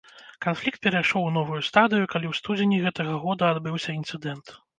Канфлікт 0.45 0.79
перайшоў 0.87 1.27
у 1.27 1.33
новую 1.35 1.59
стадыю, 1.67 2.07
калі 2.15 2.25
ў 2.31 2.41
студзені 2.41 2.81
гэтага 2.87 3.13
года 3.27 3.53
адбыўся 3.53 3.97
інцыдэнт. 3.99 4.53